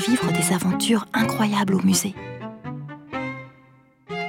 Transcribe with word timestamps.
fait 0.00 0.10
vivre 0.10 0.32
des 0.32 0.52
aventures 0.52 1.06
incroyables 1.12 1.74
au 1.74 1.82
musée. 1.82 2.14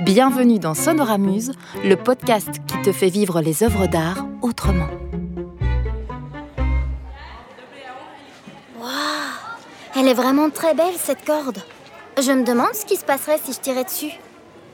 Bienvenue 0.01 0.59
dans 0.59 0.73
Sonoramuse, 0.73 1.53
le 1.83 1.95
podcast 1.95 2.49
qui 2.67 2.81
te 2.81 2.91
fait 2.91 3.09
vivre 3.09 3.41
les 3.41 3.63
œuvres 3.63 3.87
d'art 3.87 4.25
autrement. 4.41 4.87
Waouh 8.79 8.91
Elle 9.95 10.07
est 10.07 10.13
vraiment 10.13 10.49
très 10.49 10.73
belle 10.73 10.93
cette 10.97 11.25
corde. 11.25 11.59
Je 12.17 12.31
me 12.31 12.43
demande 12.43 12.73
ce 12.73 12.85
qui 12.85 12.95
se 12.95 13.05
passerait 13.05 13.39
si 13.43 13.53
je 13.53 13.59
tirais 13.59 13.83
dessus. 13.83 14.13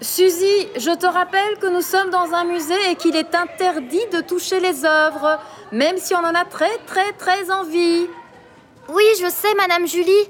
Suzy, 0.01 0.67
je 0.75 0.95
te 0.95 1.05
rappelle 1.05 1.57
que 1.59 1.73
nous 1.73 1.81
sommes 1.81 2.09
dans 2.09 2.33
un 2.33 2.43
musée 2.43 2.91
et 2.91 2.95
qu'il 2.95 3.15
est 3.15 3.33
interdit 3.33 4.05
de 4.11 4.21
toucher 4.21 4.59
les 4.59 4.85
œuvres, 4.85 5.39
même 5.71 5.97
si 5.97 6.13
on 6.13 6.19
en 6.19 6.35
a 6.35 6.45
très 6.45 6.77
très 6.85 7.13
très 7.13 7.49
envie. 7.51 8.07
Oui, 8.89 9.03
je 9.19 9.29
sais, 9.29 9.53
Madame 9.55 9.87
Julie. 9.87 10.27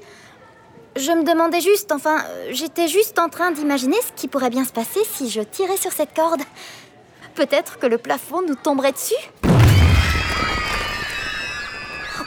Je 0.96 1.10
me 1.10 1.24
demandais 1.24 1.60
juste, 1.60 1.90
enfin, 1.90 2.18
euh, 2.18 2.50
j'étais 2.52 2.86
juste 2.86 3.18
en 3.18 3.28
train 3.28 3.50
d'imaginer 3.50 3.96
ce 4.06 4.12
qui 4.14 4.28
pourrait 4.28 4.50
bien 4.50 4.64
se 4.64 4.70
passer 4.70 5.00
si 5.12 5.28
je 5.28 5.40
tirais 5.40 5.76
sur 5.76 5.90
cette 5.90 6.14
corde. 6.14 6.40
Peut-être 7.34 7.80
que 7.80 7.86
le 7.86 7.98
plafond 7.98 8.42
nous 8.46 8.54
tomberait 8.54 8.92
dessus 8.92 9.14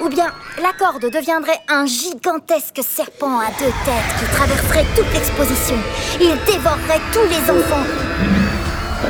Ou 0.02 0.09
bien 0.09 0.34
la 0.62 0.73
corde 0.77 1.09
deviendrait 1.09 1.62
un 1.70 1.85
gigantesque 1.85 2.81
serpent 2.84 3.40
à 3.40 3.48
deux 3.57 3.71
têtes 3.85 4.20
qui 4.20 4.35
traverserait 4.35 4.85
toute 4.98 5.13
l'exposition. 5.13 5.77
Il 6.20 6.38
dévorerait 6.45 7.02
tous 7.13 7.23
les 7.23 7.49
enfants. 7.49 7.85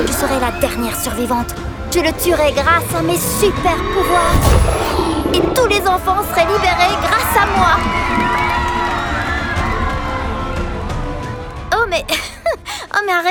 Je 0.06 0.12
serais 0.12 0.38
la 0.38 0.52
dernière 0.60 1.00
survivante. 1.00 1.52
Je 1.92 1.98
le 1.98 2.12
tuerais 2.12 2.52
grâce 2.52 2.94
à 2.96 3.02
mes 3.02 3.18
super 3.18 3.76
pouvoirs. 3.92 4.36
Et 5.34 5.40
tous 5.52 5.66
les 5.66 5.80
enfants 5.80 6.22
seraient 6.30 6.46
libérés 6.46 6.77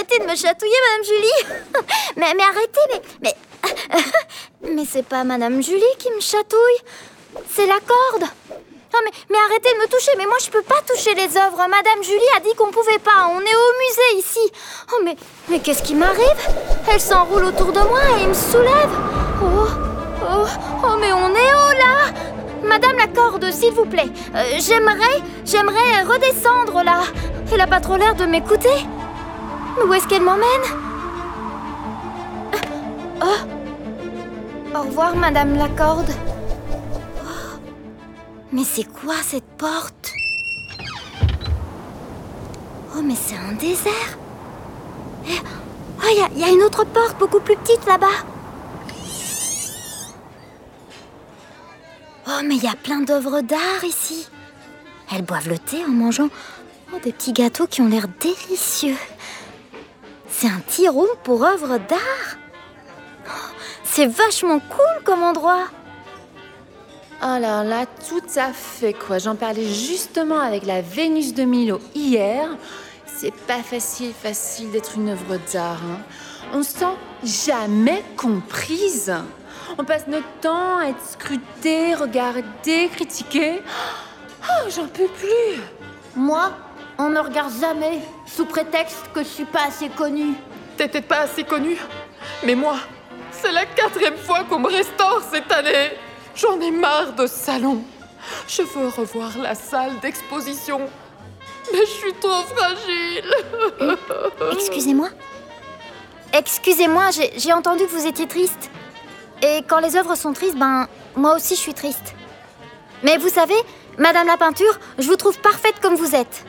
arrêtez 0.07 0.25
de 0.25 0.29
me 0.29 0.35
chatouiller, 0.35 0.75
Madame 0.87 1.05
Julie 1.05 1.63
Mais, 2.17 2.33
mais 2.35 2.43
arrêtez, 2.43 3.01
mais... 3.21 3.35
Mais, 4.61 4.71
mais 4.75 4.83
c'est 4.89 5.05
pas 5.05 5.23
Madame 5.23 5.61
Julie 5.61 5.83
qui 5.99 6.09
me 6.11 6.19
chatouille, 6.19 6.79
c'est 7.53 7.65
la 7.65 7.79
corde 7.79 8.29
Oh 8.93 8.99
mais, 9.03 9.11
mais 9.29 9.37
arrêtez 9.45 9.73
de 9.73 9.81
me 9.81 9.87
toucher, 9.87 10.11
mais 10.17 10.25
moi 10.25 10.37
je 10.43 10.49
peux 10.49 10.61
pas 10.61 10.81
toucher 10.87 11.13
les 11.13 11.37
œuvres. 11.37 11.57
Madame 11.57 12.01
Julie 12.01 12.31
a 12.37 12.39
dit 12.39 12.55
qu'on 12.55 12.71
pouvait 12.71 12.99
pas, 12.99 13.29
on 13.29 13.41
est 13.41 13.55
au 13.55 14.15
musée 14.15 14.19
ici. 14.19 14.51
Oh 14.93 15.01
mais, 15.03 15.15
mais 15.49 15.59
qu'est-ce 15.59 15.83
qui 15.83 15.93
m'arrive? 15.93 16.39
Elle 16.89 17.01
s'enroule 17.01 17.43
autour 17.43 17.73
de 17.73 17.81
moi 17.81 17.99
et 18.21 18.27
me 18.27 18.33
soulève. 18.33 18.89
Oh, 19.43 19.67
oh, 20.23 20.45
oh 20.85 20.95
mais 20.99 21.11
on 21.11 21.35
est 21.35 21.53
haut 21.53 21.77
là 21.77 22.13
Madame 22.63 22.97
la 22.97 23.07
corde, 23.07 23.51
s'il 23.51 23.73
vous 23.73 23.85
plaît, 23.85 24.09
euh, 24.33 24.43
j'aimerais, 24.57 25.21
j'aimerais 25.45 26.03
redescendre 26.03 26.81
là. 26.83 27.01
Elle 27.53 27.61
a 27.61 27.67
pas 27.67 27.81
trop 27.81 27.97
l'air 27.97 28.15
de 28.15 28.25
m'écouter. 28.25 28.87
Où 29.85 29.93
est-ce 29.93 30.07
qu'elle 30.07 30.23
m'emmène 30.23 30.43
Oh 33.21 34.75
Au 34.75 34.81
revoir, 34.81 35.15
Madame 35.15 35.55
la 35.55 35.69
corde. 35.69 36.09
Oh. 37.23 37.59
Mais 38.51 38.63
c'est 38.63 38.83
quoi 38.91 39.15
cette 39.23 39.47
porte 39.57 40.11
Oh, 42.95 43.01
mais 43.03 43.15
c'est 43.15 43.35
un 43.37 43.53
désert. 43.53 44.17
Eh, 45.27 45.31
Oh, 45.99 46.05
il 46.11 46.17
y 46.17 46.21
a- 46.23 46.29
il 46.35 46.39
y, 46.39 46.43
a 46.43 46.49
une 46.49 46.61
autre 46.63 46.83
porte 46.85 47.17
beaucoup 47.19 47.39
plus 47.39 47.55
petite 47.57 47.85
là-bas. 47.85 48.07
Oh, 52.27 52.39
mais 52.45 52.55
il 52.55 52.63
y 52.63 52.67
a 52.67 52.75
plein 52.75 53.01
d'œuvres 53.01 53.41
d'art 53.41 53.83
ici. 53.83 54.27
Elles 55.13 55.23
boivent 55.23 55.49
le 55.49 55.57
thé 55.57 55.83
en 55.83 55.89
mangeant 55.89 56.29
oh, 56.93 56.97
des 57.03 57.11
petits 57.13 57.33
gâteaux 57.33 57.67
qui 57.67 57.81
ont 57.81 57.87
l'air 57.89 58.05
délicieux. 58.19 58.95
C'est 60.29 60.47
un 60.47 60.61
tea 60.67 60.87
room 60.89 61.07
pour 61.23 61.43
œuvres 61.43 61.77
d'art. 61.77 62.37
Oh, 63.27 63.31
C'est 63.83 64.07
vachement 64.07 64.59
cool 64.59 65.03
comme 65.03 65.23
endroit. 65.23 65.65
Alors 67.21 67.63
là, 67.63 67.85
tout 68.07 68.21
à 68.35 68.53
fait 68.53 68.93
quoi. 68.93 69.17
J'en 69.17 69.35
parlais 69.35 69.65
justement 69.65 70.39
avec 70.39 70.65
la 70.65 70.81
Vénus 70.81 71.33
de 71.33 71.43
Milo 71.43 71.79
hier. 71.95 72.49
C'est 73.05 73.33
pas 73.33 73.63
facile, 73.63 74.13
facile 74.13 74.69
d'être 74.71 74.91
une 74.95 75.09
œuvre 75.09 75.37
d'art. 75.51 75.81
hein. 75.83 75.99
On 76.53 76.61
se 76.61 76.71
sent 76.77 76.85
jamais 77.23 78.03
comprise. 78.15 79.11
On 79.79 79.83
passe 79.83 80.07
notre 80.07 80.29
temps 80.41 80.77
à 80.77 80.89
être 80.89 81.03
scruté, 81.05 81.95
regardé, 81.95 82.89
critiqué. 82.93 83.61
Oh, 84.43 84.69
j'en 84.69 84.87
peux 84.87 85.07
plus. 85.07 85.61
Moi, 86.15 86.51
on 86.97 87.09
me 87.09 87.19
regarde 87.19 87.51
jamais, 87.59 87.99
sous 88.25 88.45
prétexte 88.45 89.05
que 89.13 89.21
je 89.21 89.27
suis 89.27 89.45
pas 89.45 89.65
assez 89.67 89.89
connue. 89.89 90.33
T'es 90.77 90.87
peut-être 90.87 91.07
pas 91.07 91.21
assez 91.21 91.43
connu, 91.43 91.77
mais 92.43 92.55
moi, 92.55 92.77
c'est 93.31 93.51
la 93.51 93.65
quatrième 93.65 94.17
fois 94.17 94.43
qu'on 94.43 94.59
me 94.59 94.67
restaure 94.67 95.21
cette 95.31 95.51
année. 95.51 95.91
J'en 96.35 96.59
ai 96.59 96.71
marre 96.71 97.13
de 97.13 97.25
ce 97.25 97.35
salon. 97.35 97.83
Je 98.47 98.61
veux 98.61 98.87
revoir 98.87 99.31
la 99.37 99.55
salle 99.55 99.99
d'exposition. 100.01 100.81
Mais 101.71 101.79
je 101.79 101.91
suis 101.91 102.13
trop 102.13 102.43
fragile. 102.55 103.31
Excusez-moi. 104.53 105.09
Excusez-moi, 106.33 107.11
j'ai 107.11 107.33
j'ai 107.37 107.53
entendu 107.53 107.85
que 107.85 107.91
vous 107.91 108.05
étiez 108.05 108.27
triste. 108.27 108.69
Et 109.41 109.63
quand 109.67 109.79
les 109.79 109.95
œuvres 109.95 110.15
sont 110.15 110.33
tristes, 110.33 110.57
ben, 110.57 110.87
moi 111.15 111.35
aussi 111.35 111.55
je 111.55 111.59
suis 111.59 111.73
triste. 111.73 112.15
Mais 113.03 113.17
vous 113.17 113.29
savez, 113.29 113.55
Madame 113.97 114.27
la 114.27 114.37
peinture, 114.37 114.79
je 114.99 115.07
vous 115.07 115.15
trouve 115.15 115.39
parfaite 115.39 115.79
comme 115.81 115.95
vous 115.95 116.15
êtes. 116.15 116.45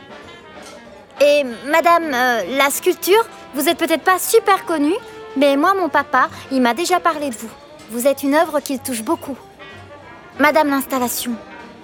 Et 1.20 1.44
Madame 1.66 2.12
euh, 2.14 2.56
la 2.56 2.70
sculpture, 2.70 3.24
vous 3.54 3.68
êtes 3.68 3.78
peut-être 3.78 4.02
pas 4.02 4.18
super 4.18 4.64
connue, 4.64 4.94
mais 5.36 5.56
moi, 5.56 5.74
mon 5.74 5.88
papa, 5.88 6.28
il 6.52 6.60
m'a 6.60 6.74
déjà 6.74 7.00
parlé 7.00 7.30
de 7.30 7.34
vous. 7.34 7.50
Vous 7.90 8.06
êtes 8.06 8.22
une 8.22 8.34
œuvre 8.34 8.60
qu'il 8.60 8.78
touche 8.78 9.02
beaucoup. 9.02 9.36
Madame 10.38 10.68
l'installation, 10.70 11.32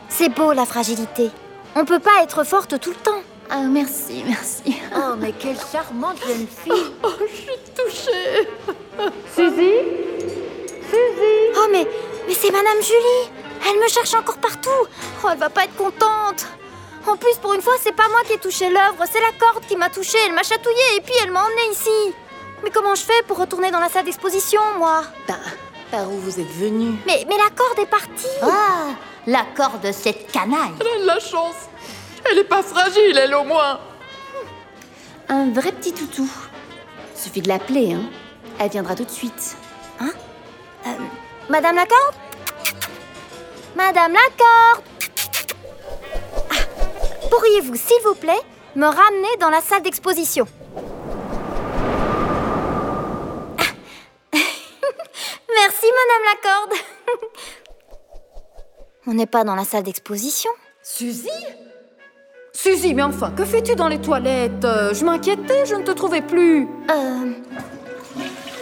c'est 0.08 0.28
beau 0.28 0.52
la 0.52 0.64
fragilité. 0.64 1.30
On 1.74 1.84
peut 1.84 1.98
pas 1.98 2.22
être 2.22 2.44
forte 2.44 2.78
tout 2.78 2.90
le 2.90 2.96
temps. 2.96 3.22
Ah, 3.50 3.62
merci, 3.62 4.22
merci. 4.26 4.76
Oh, 4.96 5.14
mais 5.18 5.32
quelle 5.32 5.58
charmante 5.72 6.18
jeune 6.26 6.46
fille. 6.46 6.92
Oh, 7.02 7.08
je 7.20 7.34
suis 7.36 7.58
touchée. 7.76 8.48
Oh 11.56 11.68
mais, 11.72 11.86
mais 12.26 12.34
c'est 12.34 12.50
Madame 12.50 12.80
Julie 12.80 13.30
Elle 13.68 13.80
me 13.80 13.88
cherche 13.88 14.14
encore 14.14 14.38
partout 14.38 14.70
Oh, 15.22 15.28
elle 15.32 15.38
va 15.38 15.50
pas 15.50 15.64
être 15.64 15.74
contente 15.74 16.46
En 17.06 17.16
plus, 17.16 17.34
pour 17.41 17.53
une 17.53 17.60
fois, 17.60 17.75
c'est 17.81 17.94
pas 17.94 18.09
moi 18.09 18.20
qui 18.26 18.32
ai 18.32 18.38
touché 18.38 18.69
l'œuvre, 18.70 19.04
c'est 19.10 19.20
la 19.20 19.32
corde 19.38 19.65
qui 19.66 19.76
m'a 19.76 19.91
touchée, 19.91 20.19
elle 20.26 20.32
m'a 20.32 20.42
chatouillée 20.42 20.97
et 20.97 21.00
puis 21.00 21.12
elle 21.22 21.31
m'a 21.31 21.42
emmenée 21.44 21.70
ici 21.72 22.15
Mais 22.62 22.70
comment 22.70 22.94
je 22.94 23.03
fais 23.03 23.22
pour 23.28 23.38
retourner 23.38 23.70
dans 23.70 23.78
la 23.81 23.88
salle 23.88 24.04
d'exposition, 24.06 24.60
moi 24.78 25.03
Bah, 25.28 25.34
par 25.91 26.10
où 26.10 26.19
vous 26.19 26.41
êtes 26.41 26.50
venu 26.50 26.94
mais, 27.06 27.25
mais 27.28 27.37
la 27.37 27.50
corde 27.54 27.78
est 27.78 27.87
partie 27.91 28.26
Ah, 28.43 28.94
la 29.26 29.44
corde 29.54 29.82
de 29.82 29.93
cette 29.93 30.31
canaille. 30.32 30.72
Elle 30.81 30.87
a 30.87 31.00
de 31.03 31.06
la 31.06 31.20
chance. 31.20 31.69
Elle 32.31 32.38
est 32.38 32.44
pas 32.44 32.62
fragile, 32.62 33.19
elle 33.19 33.34
au 33.34 33.44
moins. 33.44 33.81
Un 35.28 35.50
vrai 35.53 35.72
petit 35.72 35.93
toutou. 35.93 36.28
Suffit 37.14 37.43
de 37.43 37.48
l'appeler, 37.48 37.93
hein. 37.93 38.03
Elle 38.59 38.70
viendra 38.70 38.94
tout 38.94 39.04
de 39.04 39.10
suite. 39.10 39.56
Madame 41.50 41.76
la 41.76 41.84
corde 41.87 42.14
Madame 43.76 44.12
la 44.12 44.20
corde 44.38 44.82
Pourriez-vous, 47.36 47.74
s'il 47.74 48.00
vous 48.04 48.14
plaît, 48.14 48.40
me 48.76 48.86
ramener 48.86 49.36
dans 49.40 49.50
la 49.50 49.60
salle 49.60 49.82
d'exposition 49.82 50.46
Ah. 53.58 53.64
Merci, 55.56 55.86
Madame 55.98 56.25
la 56.31 56.36
corde 56.48 56.75
On 59.08 59.14
n'est 59.14 59.26
pas 59.26 59.42
dans 59.42 59.56
la 59.56 59.64
salle 59.64 59.82
d'exposition. 59.82 60.50
Suzy? 60.81 61.28
Suzy, 62.52 62.94
mais 62.94 63.02
enfin, 63.02 63.32
que 63.32 63.44
fais-tu 63.44 63.75
dans 63.75 63.88
les 63.88 64.00
toilettes? 64.00 64.64
Euh, 64.64 64.94
Je 64.94 65.04
m'inquiétais, 65.04 65.66
je 65.66 65.75
ne 65.75 65.82
te 65.82 65.90
trouvais 65.90 66.22
plus. 66.22 66.69
Euh... 66.88 67.32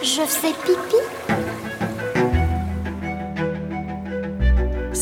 Je 0.01 0.21
fais 0.23 0.51
pipi 0.65 0.97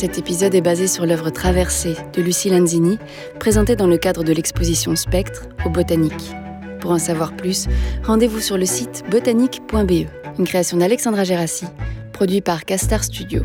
Cet 0.02 0.18
épisode 0.18 0.56
est 0.56 0.62
basé 0.62 0.88
sur 0.88 1.06
l'œuvre 1.06 1.30
Traversée 1.30 1.96
de 2.14 2.24
Lucie 2.24 2.50
Lanzini, 2.50 2.98
présentée 3.40 3.76
dans 3.76 3.86
le 3.86 4.00
cadre 4.00 4.24
de 4.24 4.34
l'exposition 4.34 4.96
Spectre 4.96 5.44
au 5.64 5.70
Botanique. 5.70 6.34
Pour 6.80 6.90
en 6.90 6.98
savoir 6.98 7.36
plus, 7.36 7.68
rendez-vous 8.04 8.40
sur 8.40 8.58
le 8.58 8.66
site 8.66 9.04
botanique.be, 9.12 10.08
une 10.40 10.48
création 10.48 10.78
d'Alexandra 10.78 11.24
Gérassi, 11.24 11.68
produit 12.14 12.42
par 12.42 12.66
Castar 12.66 13.04
Studio. 13.04 13.44